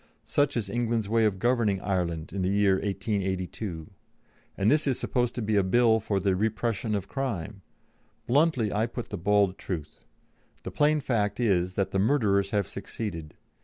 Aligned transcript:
Such 0.25 0.57
is 0.57 0.67
England's 0.67 1.07
way 1.07 1.25
of 1.25 1.37
governing 1.37 1.79
Ireland 1.79 2.33
in 2.33 2.41
the 2.41 2.49
year 2.49 2.77
1882. 2.77 3.85
And 4.57 4.71
this 4.71 4.87
is 4.87 4.99
supposed 4.99 5.35
to 5.35 5.43
be 5.43 5.55
a 5.57 5.61
Bill 5.63 5.99
for 5.99 6.19
the 6.19 6.35
'repression 6.35 6.95
of 6.95 7.07
crime.'" 7.07 7.61
Bluntly, 8.25 8.73
I 8.73 8.87
put 8.87 9.09
the 9.09 9.17
bald 9.19 9.59
truth: 9.59 10.03
"The 10.63 10.71
plain 10.71 11.01
fact 11.01 11.39
is 11.39 11.75
that 11.75 11.91
the 11.91 11.99
murderers 11.99 12.49
have 12.49 12.67
succeeded. 12.67 13.35